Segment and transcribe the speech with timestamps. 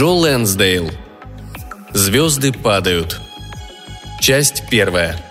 [0.00, 0.90] Джо Лэнсдейл.
[1.92, 3.20] Звезды падают.
[4.18, 5.22] Часть первая.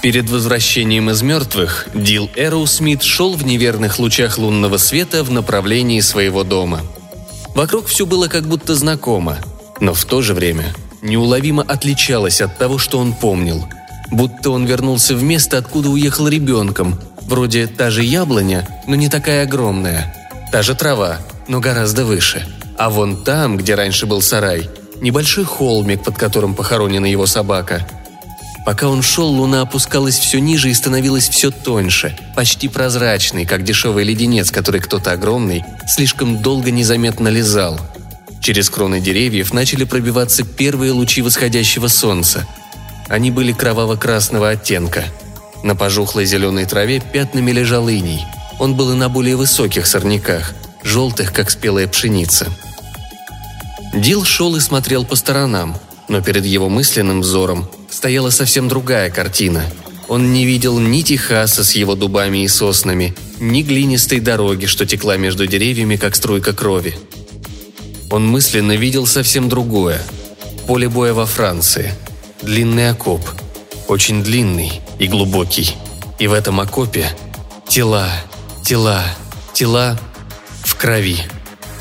[0.00, 6.00] Перед возвращением из мертвых Дил Эроу Смит шел в неверных лучах лунного света в направлении
[6.00, 6.80] своего дома.
[7.54, 9.36] Вокруг все было как будто знакомо,
[9.80, 10.72] но в то же время
[11.02, 13.68] неуловимо отличалось от того, что он помнил.
[14.10, 16.98] Будто он вернулся в место, откуда уехал ребенком.
[17.26, 20.14] Вроде та же яблоня, но не такая огромная.
[20.52, 22.46] Та же трава, но гораздо выше.
[22.78, 24.68] А вон там, где раньше был сарай,
[25.00, 27.86] небольшой холмик, под которым похоронена его собака–
[28.64, 34.04] Пока он шел, луна опускалась все ниже и становилась все тоньше, почти прозрачной, как дешевый
[34.04, 37.78] леденец, который кто-то огромный слишком долго незаметно лизал.
[38.40, 42.46] Через кроны деревьев начали пробиваться первые лучи восходящего солнца.
[43.08, 45.04] Они были кроваво-красного оттенка.
[45.64, 48.20] На пожухлой зеленой траве пятнами лежал иней.
[48.58, 52.48] Он был и на более высоких сорняках, желтых, как спелая пшеница.
[53.94, 55.74] Дил шел и смотрел по сторонам,
[56.06, 59.64] но перед его мысленным взором стояла совсем другая картина.
[60.06, 65.16] Он не видел ни Техаса с его дубами и соснами, ни глинистой дороги, что текла
[65.16, 66.94] между деревьями, как струйка крови.
[68.10, 70.02] Он мысленно видел совсем другое.
[70.66, 71.94] Поле боя во Франции.
[72.42, 73.22] Длинный окоп.
[73.88, 75.76] Очень длинный и глубокий.
[76.18, 77.10] И в этом окопе
[77.68, 78.08] тела,
[78.62, 79.02] тела,
[79.52, 79.98] тела
[80.62, 81.18] в крови.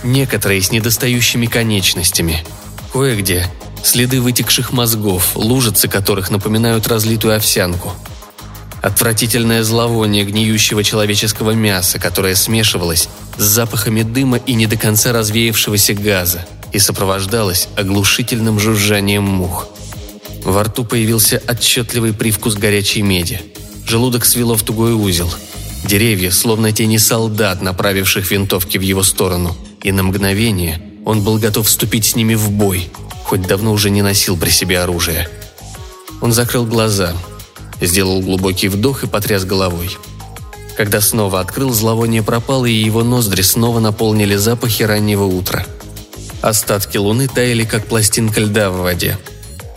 [0.03, 2.43] Некоторые с недостающими конечностями.
[2.91, 3.47] Кое-где
[3.83, 7.93] следы вытекших мозгов, лужицы которых напоминают разлитую овсянку.
[8.81, 15.93] Отвратительное зловоние гниющего человеческого мяса, которое смешивалось с запахами дыма и не до конца развеявшегося
[15.93, 19.67] газа и сопровождалось оглушительным жужжанием мух.
[20.43, 23.41] Во рту появился отчетливый привкус горячей меди.
[23.87, 25.33] Желудок свело в тугой узел.
[25.85, 29.55] Деревья, словно тени солдат, направивших винтовки в его сторону.
[29.81, 32.89] И на мгновение он был готов вступить с ними в бой–
[33.33, 35.27] хоть давно уже не носил при себе оружие.
[36.21, 37.13] Он закрыл глаза,
[37.81, 39.97] сделал глубокий вдох и потряс головой.
[40.77, 45.65] Когда снова открыл, зловоние пропало, и его ноздри снова наполнили запахи раннего утра.
[46.41, 49.17] Остатки луны таяли, как пластинка льда в воде.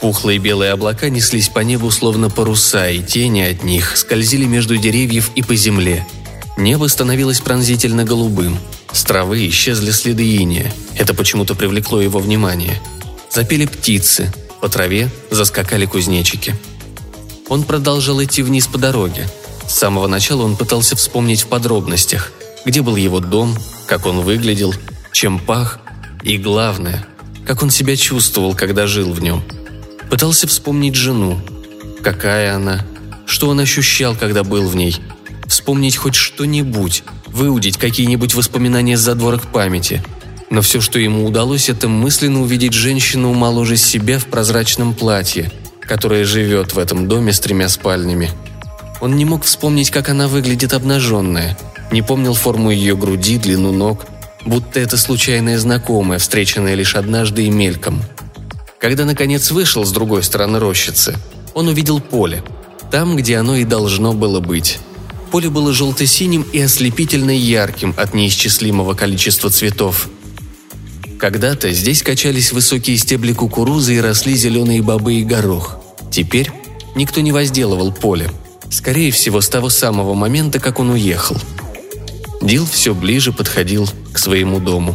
[0.00, 5.30] Пухлые белые облака неслись по небу, словно паруса, и тени от них скользили между деревьев
[5.34, 6.06] и по земле.
[6.56, 8.58] Небо становилось пронзительно голубым.
[8.92, 10.72] С травы исчезли следы иния.
[10.96, 12.80] Это почему-то привлекло его внимание–
[13.36, 16.54] Запели птицы, по траве заскакали кузнечики.
[17.50, 19.28] Он продолжал идти вниз по дороге.
[19.68, 22.32] С самого начала он пытался вспомнить в подробностях,
[22.64, 23.54] где был его дом,
[23.86, 24.72] как он выглядел,
[25.12, 25.80] чем пах
[26.22, 27.06] и, главное,
[27.46, 29.44] как он себя чувствовал, когда жил в нем.
[30.10, 31.40] Пытался вспомнить жену,
[32.02, 32.84] какая она,
[33.26, 34.96] что он ощущал, когда был в ней.
[35.46, 40.02] Вспомнить хоть что-нибудь, выудить какие-нибудь воспоминания с задворок памяти–
[40.50, 45.50] но все, что ему удалось, это мысленно увидеть женщину моложе себя в прозрачном платье,
[45.80, 48.30] которая живет в этом доме с тремя спальнями.
[49.00, 51.58] Он не мог вспомнить, как она выглядит обнаженная,
[51.90, 54.06] не помнил форму ее груди, длину ног,
[54.44, 58.02] будто это случайная знакомая, встреченная лишь однажды и мельком.
[58.86, 61.16] Когда, наконец, вышел с другой стороны рощицы,
[61.54, 62.44] он увидел поле,
[62.92, 64.78] там, где оно и должно было быть.
[65.32, 70.08] Поле было желто-синим и ослепительно ярким от неисчислимого количества цветов–
[71.18, 75.78] когда-то здесь качались высокие стебли кукурузы и росли зеленые бобы и горох.
[76.12, 76.52] Теперь
[76.94, 78.30] никто не возделывал поле.
[78.70, 81.36] Скорее всего, с того самого момента, как он уехал.
[82.40, 84.94] Дил все ближе подходил к своему дому.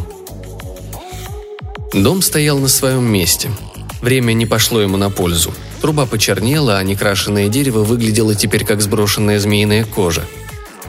[1.92, 3.50] Дом стоял на своем месте.
[4.02, 5.54] Время не пошло ему на пользу.
[5.80, 10.24] Труба почернела, а некрашенное дерево выглядело теперь как сброшенная змеиная кожа.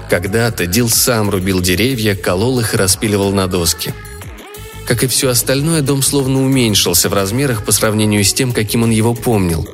[0.10, 3.94] Когда-то Дил сам рубил деревья, колол их и распиливал на доски–
[4.86, 8.92] как и все остальное, дом словно уменьшился в размерах по сравнению с тем, каким он
[8.92, 9.68] его помнил.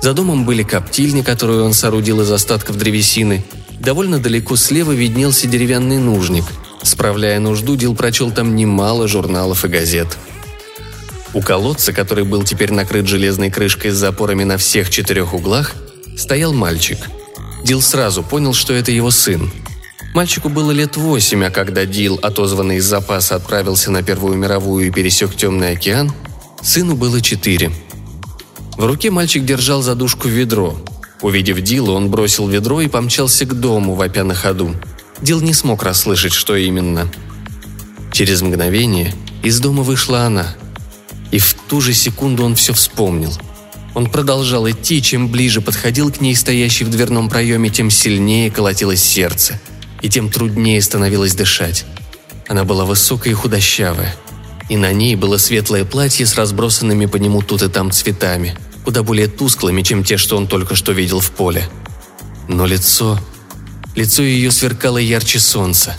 [0.00, 3.44] За домом были коптильни, которую он соорудил из остатков древесины.
[3.78, 6.44] Довольно далеко слева виднелся деревянный нужник.
[6.82, 10.16] Справляя нужду, Дил прочел там немало журналов и газет.
[11.34, 15.74] У колодца, который был теперь накрыт железной крышкой с запорами на всех четырех углах,
[16.16, 16.98] стоял мальчик.
[17.64, 19.50] Дил сразу понял, что это его сын–
[20.16, 24.90] Мальчику было лет восемь, а когда Дил, отозванный из запаса, отправился на Первую мировую и
[24.90, 26.10] пересек Темный океан,
[26.62, 27.70] сыну было четыре.
[28.78, 30.74] В руке мальчик держал задушку ведро.
[31.20, 34.74] Увидев Дила, он бросил ведро и помчался к дому, вопя на ходу.
[35.20, 37.12] Дил не смог расслышать, что именно.
[38.10, 39.12] Через мгновение
[39.42, 40.54] из дома вышла она.
[41.30, 43.32] И в ту же секунду он все вспомнил.
[43.94, 49.02] Он продолжал идти, чем ближе подходил к ней, стоящей в дверном проеме, тем сильнее колотилось
[49.02, 49.58] сердце,
[50.02, 51.86] и тем труднее становилось дышать.
[52.46, 54.14] Она была высокая и худощавая,
[54.68, 59.02] и на ней было светлое платье с разбросанными по нему тут и там цветами, куда
[59.02, 61.68] более тусклыми, чем те, что он только что видел в поле.
[62.48, 63.18] Но лицо...
[63.94, 65.96] Лицо ее сверкало ярче солнца.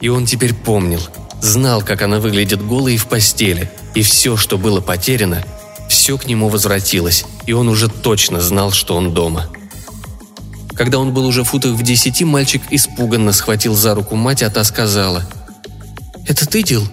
[0.00, 1.00] И он теперь помнил,
[1.40, 5.44] знал, как она выглядит голой в постели, и все, что было потеряно,
[5.88, 9.46] все к нему возвратилось, и он уже точно знал, что он дома.
[10.74, 14.62] Когда он был уже футах в десяти, мальчик испуганно схватил за руку мать, а та
[14.64, 15.24] сказала
[16.26, 16.86] «Это ты, Дил?»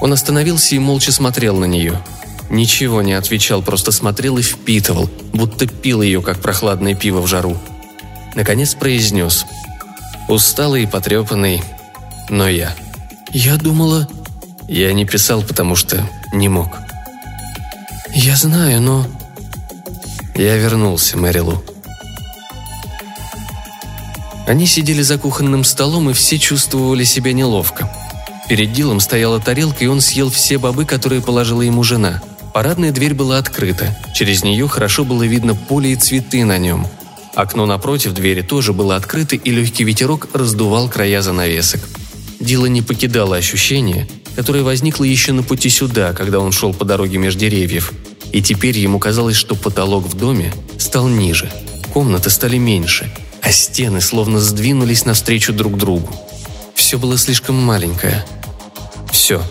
[0.00, 2.00] Он остановился и молча смотрел на нее.
[2.50, 7.58] Ничего не отвечал, просто смотрел и впитывал, будто пил ее, как прохладное пиво в жару.
[8.34, 9.44] Наконец произнес.
[10.28, 11.62] Усталый и потрепанный,
[12.28, 12.74] но я.
[13.32, 14.08] «Я думала...»
[14.68, 16.78] Я не писал, потому что не мог.
[18.14, 19.06] «Я знаю, но...»
[20.34, 21.62] Я вернулся, Мэрилу.
[24.46, 27.90] Они сидели за кухонным столом, и все чувствовали себя неловко.
[28.48, 32.22] Перед Дилом стояла тарелка, и он съел все бобы, которые положила ему жена.
[32.54, 33.94] Парадная дверь была открыта.
[34.14, 36.86] Через нее хорошо было видно поле и цветы на нем.
[37.34, 41.80] Окно напротив двери тоже было открыто, и легкий ветерок раздувал края занавесок.
[42.40, 47.18] Дила не покидало ощущение, которое возникло еще на пути сюда, когда он шел по дороге
[47.18, 47.92] между деревьев.
[48.32, 51.50] И теперь ему казалось, что потолок в доме стал ниже,
[51.92, 53.12] комнаты стали меньше,
[53.42, 56.08] а стены словно сдвинулись навстречу друг другу.
[56.74, 58.24] Все было слишком маленькое.
[59.10, 59.42] Все,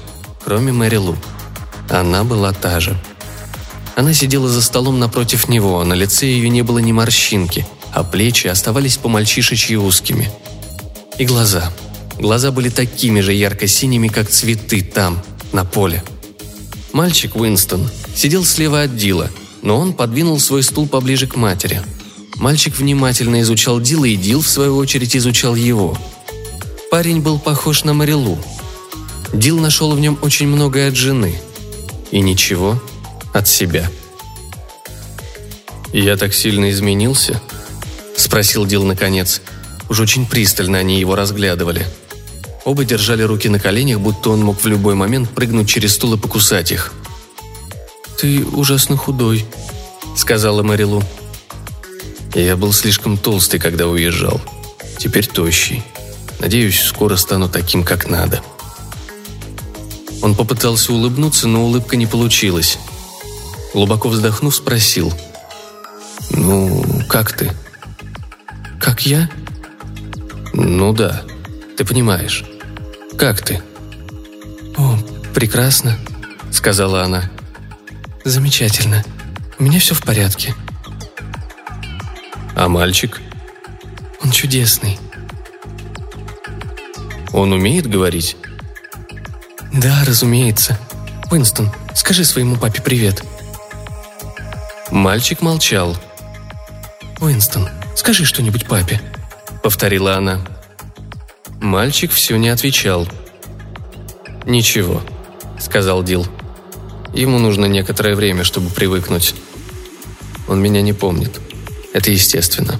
[0.44, 1.18] кроме Мэри Лу.
[1.89, 2.98] Она была та же.
[3.95, 8.04] Она сидела за столом напротив него, а на лице ее не было ни морщинки, а
[8.04, 10.30] плечи оставались по-мальчишечьи узкими.
[11.18, 11.74] И глаза–
[12.19, 15.22] Глаза были такими же ярко-синими, как цветы там,
[15.54, 16.04] на поле.
[16.92, 19.30] Мальчик Уинстон сидел слева от Дила,
[19.62, 21.81] но он подвинул свой стул поближе к матери.
[22.38, 25.98] Мальчик внимательно изучал Дила, и Дил, в свою очередь, изучал его.
[26.90, 28.40] Парень был похож на Марилу.
[29.34, 31.40] Дил нашел в нем очень многое от жены.
[32.10, 32.81] И ничего
[33.34, 33.92] от себя.
[35.94, 37.42] «Я так сильно изменился?»–
[38.16, 39.42] спросил Дил наконец.
[39.90, 41.86] Уж очень пристально они его разглядывали–
[42.68, 46.18] Оба держали руки на коленях, будто он мог в любой момент прыгнуть через стул и
[46.18, 46.92] покусать их.
[48.19, 49.46] «Ты ужасно худой»,—
[50.18, 51.02] сказала Марилу.
[52.36, 54.42] «Я был слишком толстый, когда уезжал.
[54.98, 55.81] Теперь тощий.
[56.42, 58.42] Надеюсь, скоро стану таким, как надо».
[60.22, 62.80] Он попытался улыбнуться, но улыбка не получилась.
[63.74, 65.13] Глубоко вздохнув, спросил.
[66.31, 67.50] «Ну, как ты?»
[68.81, 69.30] «Как я?»
[70.52, 71.24] «Ну да,
[71.78, 72.44] ты понимаешь».
[73.18, 73.62] Как ты?»
[74.78, 74.96] «О,
[75.34, 75.98] прекрасно»,—
[76.52, 77.24] сказала она.
[78.24, 79.04] «Замечательно.
[79.58, 80.54] У меня все в порядке».
[82.56, 83.19] «А мальчик?»
[84.24, 85.00] «Он чудесный».
[87.34, 88.38] «Он умеет говорить?»
[89.74, 90.80] «Да, разумеется.
[91.31, 93.24] Уинстон, скажи своему папе привет».
[94.92, 95.98] Мальчик молчал.
[97.20, 99.02] «Уинстон, скажи что-нибудь папе»,—
[99.63, 100.42] повторила она.
[101.62, 103.07] Мальчик все не отвечал.
[104.45, 105.01] «Ничего»,—
[105.60, 106.25] сказал Дил.
[107.13, 109.36] «Ему нужно некоторое время, чтобы привыкнуть.
[110.48, 111.39] Он меня не помнит.
[111.93, 112.79] Это естественно».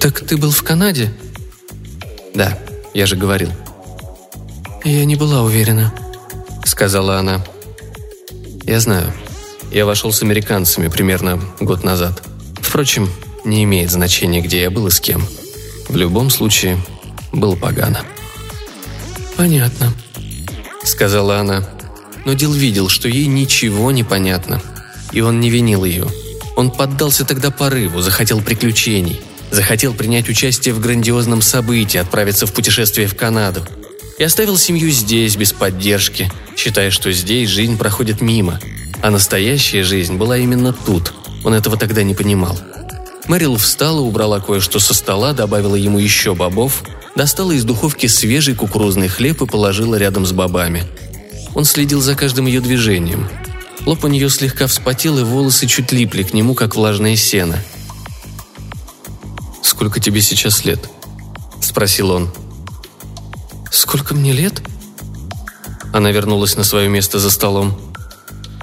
[0.00, 1.12] «Так ты был в Канаде?»
[2.34, 2.58] «Да,
[2.94, 3.50] я же говорил».
[4.84, 5.94] «Я не была уверена»,—
[6.64, 7.44] сказала она.
[8.64, 9.12] «Я знаю.
[9.70, 12.22] Я вошел с американцами примерно год назад.
[12.60, 13.08] Впрочем,
[13.44, 15.24] не имеет значения, где я был и с кем.
[15.88, 16.78] В любом случае,
[17.32, 18.02] было погано.
[19.36, 19.92] «Понятно»,—
[20.84, 21.64] сказала она.
[22.24, 24.60] Но Дил видел, что ей ничего не понятно.
[25.12, 26.06] И он не винил ее.
[26.56, 29.20] Он поддался тогда порыву, захотел приключений,
[29.50, 33.64] захотел принять участие в грандиозном событии, отправиться в путешествие в Канаду.
[34.18, 38.60] И оставил семью здесь, без поддержки, считая, что здесь жизнь проходит мимо.
[39.02, 41.14] А настоящая жизнь была именно тут.
[41.42, 42.58] Он этого тогда не понимал.
[43.26, 46.82] Мэрил встала, убрала кое-что со стола, добавила ему еще бобов,
[47.16, 50.84] достала из духовки свежий кукурузный хлеб и положила рядом с бобами.
[51.54, 53.28] Он следил за каждым ее движением.
[53.86, 57.58] Лоб у нее слегка вспотел, и волосы чуть липли к нему, как влажное сено.
[59.62, 60.88] «Сколько тебе сейчас лет?»–
[61.60, 62.30] спросил он.
[63.70, 64.62] «Сколько мне лет?»
[65.92, 67.78] Она вернулась на свое место за столом.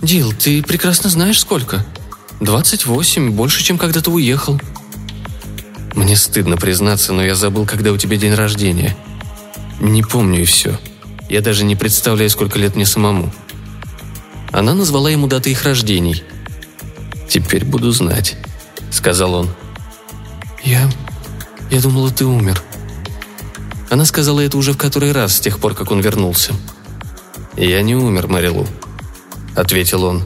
[0.02, 1.86] «Дил, ты прекрасно знаешь, сколько.
[2.40, 4.60] Двадцать восемь, больше, чем когда ты уехал».
[5.98, 8.96] Мне стыдно признаться, но я забыл, когда у тебя день рождения.
[9.80, 10.80] Не помню и все.
[11.28, 13.34] Я даже не представляю, сколько лет мне самому.
[14.52, 16.24] Она назвала ему даты их рождений.
[17.28, 18.38] «Теперь буду знать»,—
[18.92, 19.50] сказал он.
[20.64, 20.88] «Я...
[21.72, 22.62] я думала, ты умер».
[23.90, 26.54] Она сказала это уже в который раз с тех пор, как он вернулся.
[27.56, 28.68] «Я не умер, Марилу»,—
[29.56, 30.26] ответил он.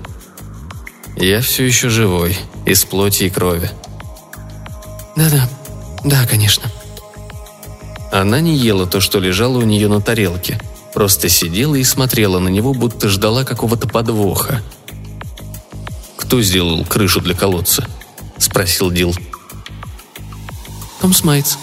[1.16, 3.72] «Я все еще живой, из плоти и крови».
[5.16, 5.50] «Да-да,
[6.03, 6.72] да, конечно».
[8.12, 10.60] Она не ела то, что лежало у нее на тарелке,
[10.93, 14.62] просто сидела и смотрела на него, будто ждала какого-то подвоха.
[16.17, 17.88] «Кто сделал крышу для колодца?»–
[18.38, 19.15] спросил Дил.
[21.00, 21.58] «Том Смайтс».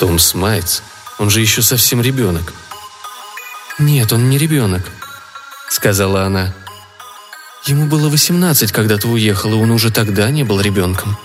[0.00, 0.80] «Том Смайтс?
[1.18, 2.52] Он же еще совсем ребенок».
[3.78, 4.90] «Нет, он не ребенок»,—
[5.70, 6.52] сказала она.
[7.66, 11.16] «Ему было восемнадцать, когда ты уехал, и он уже тогда не был ребенком».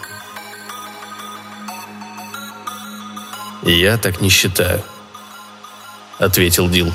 [3.64, 4.82] «Я так не считаю»,—
[6.20, 6.92] ответил Дил.